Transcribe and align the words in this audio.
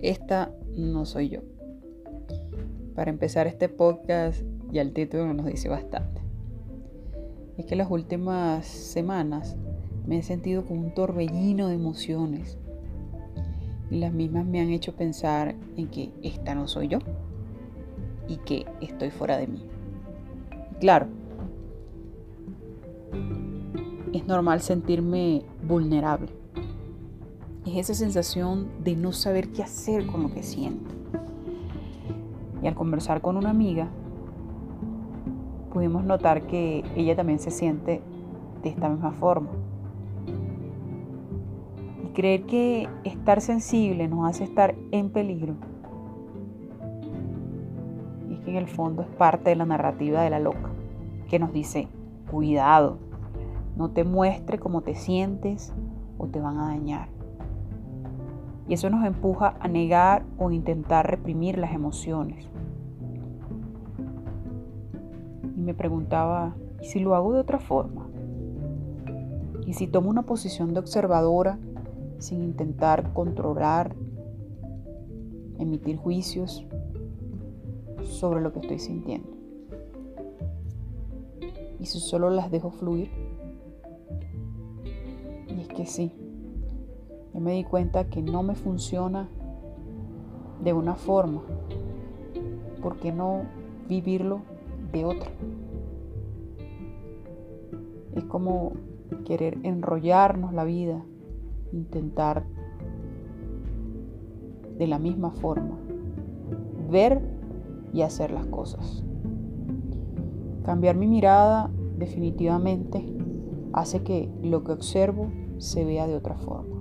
esta 0.00 0.52
no 0.76 1.04
soy 1.04 1.30
yo. 1.30 1.40
Para 2.94 3.10
empezar 3.10 3.46
este 3.46 3.68
podcast, 3.68 4.42
ya 4.70 4.82
el 4.82 4.92
título 4.92 5.32
nos 5.34 5.46
dice 5.46 5.68
bastante. 5.68 6.20
Es 7.56 7.66
que 7.66 7.76
las 7.76 7.90
últimas 7.90 8.66
semanas 8.66 9.56
me 10.06 10.18
he 10.18 10.22
sentido 10.22 10.64
con 10.64 10.78
un 10.78 10.94
torbellino 10.94 11.68
de 11.68 11.74
emociones. 11.74 12.58
Y 13.90 13.98
las 13.98 14.12
mismas 14.12 14.46
me 14.46 14.60
han 14.60 14.70
hecho 14.70 14.94
pensar 14.94 15.54
en 15.76 15.88
que 15.88 16.10
esta 16.22 16.54
no 16.54 16.68
soy 16.68 16.88
yo 16.88 16.98
y 18.28 18.36
que 18.38 18.66
estoy 18.80 19.10
fuera 19.10 19.36
de 19.36 19.46
mí. 19.46 19.64
Claro, 20.80 21.06
es 24.12 24.26
normal 24.26 24.60
sentirme 24.60 25.42
vulnerable. 25.66 26.28
Es 27.66 27.90
esa 27.90 27.94
sensación 27.94 28.68
de 28.84 28.94
no 28.94 29.10
saber 29.10 29.50
qué 29.50 29.64
hacer 29.64 30.06
con 30.06 30.22
lo 30.22 30.30
que 30.30 30.44
siento. 30.44 30.94
Y 32.62 32.68
al 32.68 32.76
conversar 32.76 33.20
con 33.20 33.36
una 33.36 33.50
amiga, 33.50 33.88
pudimos 35.72 36.04
notar 36.04 36.46
que 36.46 36.84
ella 36.94 37.16
también 37.16 37.40
se 37.40 37.50
siente 37.50 38.02
de 38.62 38.68
esta 38.68 38.88
misma 38.88 39.10
forma. 39.10 39.48
Y 42.04 42.12
creer 42.14 42.46
que 42.46 42.88
estar 43.02 43.40
sensible 43.40 44.06
nos 44.06 44.30
hace 44.30 44.44
estar 44.44 44.76
en 44.92 45.10
peligro. 45.10 45.54
Y 48.30 48.34
es 48.34 48.40
que 48.42 48.50
en 48.52 48.56
el 48.58 48.68
fondo 48.68 49.02
es 49.02 49.08
parte 49.08 49.50
de 49.50 49.56
la 49.56 49.66
narrativa 49.66 50.22
de 50.22 50.30
la 50.30 50.38
loca, 50.38 50.70
que 51.28 51.40
nos 51.40 51.52
dice, 51.52 51.88
cuidado, 52.30 52.98
no 53.76 53.90
te 53.90 54.04
muestre 54.04 54.60
cómo 54.60 54.82
te 54.82 54.94
sientes 54.94 55.72
o 56.16 56.28
te 56.28 56.40
van 56.40 56.58
a 56.58 56.68
dañar. 56.68 57.15
Y 58.68 58.74
eso 58.74 58.90
nos 58.90 59.04
empuja 59.04 59.56
a 59.60 59.68
negar 59.68 60.24
o 60.38 60.50
intentar 60.50 61.08
reprimir 61.08 61.56
las 61.58 61.72
emociones. 61.72 62.46
Y 65.56 65.60
me 65.60 65.74
preguntaba, 65.74 66.56
¿y 66.82 66.86
si 66.86 66.98
lo 66.98 67.14
hago 67.14 67.32
de 67.32 67.40
otra 67.40 67.60
forma? 67.60 68.08
¿Y 69.66 69.74
si 69.74 69.86
tomo 69.86 70.10
una 70.10 70.22
posición 70.22 70.74
de 70.74 70.80
observadora 70.80 71.58
sin 72.18 72.42
intentar 72.42 73.12
controlar, 73.12 73.94
emitir 75.58 75.96
juicios 75.96 76.66
sobre 78.02 78.40
lo 78.40 78.52
que 78.52 78.60
estoy 78.60 78.78
sintiendo? 78.78 79.28
¿Y 81.78 81.86
si 81.86 82.00
solo 82.00 82.30
las 82.30 82.50
dejo 82.50 82.70
fluir? 82.70 83.10
Y 85.48 85.60
es 85.60 85.68
que 85.68 85.86
sí, 85.86 86.12
yo 87.36 87.42
me 87.42 87.52
di 87.52 87.64
cuenta 87.64 88.08
que 88.08 88.22
no 88.22 88.42
me 88.42 88.54
funciona 88.54 89.28
de 90.64 90.72
una 90.72 90.94
forma. 90.94 91.42
¿Por 92.80 92.96
qué 92.96 93.12
no 93.12 93.42
vivirlo 93.86 94.40
de 94.90 95.04
otra? 95.04 95.30
Es 98.14 98.24
como 98.24 98.72
querer 99.26 99.58
enrollarnos 99.64 100.54
la 100.54 100.64
vida, 100.64 101.04
intentar 101.72 102.46
de 104.78 104.86
la 104.86 104.98
misma 104.98 105.30
forma 105.30 105.76
ver 106.90 107.20
y 107.92 108.00
hacer 108.00 108.30
las 108.30 108.46
cosas. 108.46 109.04
Cambiar 110.64 110.96
mi 110.96 111.06
mirada 111.06 111.70
definitivamente 111.98 113.04
hace 113.74 114.02
que 114.02 114.32
lo 114.42 114.64
que 114.64 114.72
observo 114.72 115.30
se 115.58 115.84
vea 115.84 116.06
de 116.06 116.14
otra 116.14 116.38
forma. 116.38 116.75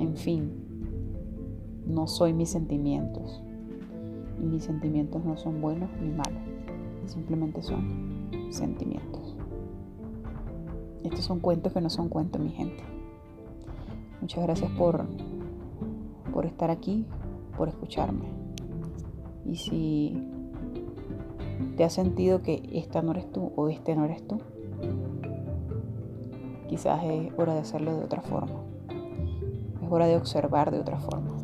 En 0.00 0.16
fin, 0.16 0.50
no 1.86 2.06
soy 2.06 2.32
mis 2.32 2.48
sentimientos. 2.48 3.42
Y 4.40 4.46
mis 4.46 4.64
sentimientos 4.64 5.22
no 5.26 5.36
son 5.36 5.60
buenos 5.60 5.90
ni 6.00 6.08
malos. 6.08 6.40
Simplemente 7.04 7.60
son 7.60 8.30
sentimientos. 8.48 9.36
Estos 11.04 11.26
son 11.26 11.40
cuentos 11.40 11.74
que 11.74 11.82
no 11.82 11.90
son 11.90 12.08
cuentos, 12.08 12.40
mi 12.40 12.48
gente. 12.48 12.82
Muchas 14.22 14.42
gracias 14.42 14.70
por, 14.72 15.04
por 16.32 16.46
estar 16.46 16.70
aquí, 16.70 17.04
por 17.58 17.68
escucharme. 17.68 18.24
Y 19.44 19.56
si 19.56 20.26
te 21.76 21.84
has 21.84 21.92
sentido 21.92 22.40
que 22.40 22.62
esta 22.72 23.02
no 23.02 23.10
eres 23.12 23.30
tú 23.30 23.52
o 23.54 23.68
este 23.68 23.94
no 23.94 24.06
eres 24.06 24.26
tú, 24.26 24.38
quizás 26.68 27.04
es 27.04 27.30
hora 27.36 27.52
de 27.52 27.60
hacerlo 27.60 27.94
de 27.94 28.04
otra 28.04 28.22
forma 28.22 28.69
hora 29.90 30.06
de 30.06 30.16
observar 30.16 30.70
de 30.70 30.78
otra 30.78 30.98
forma. 30.98 31.39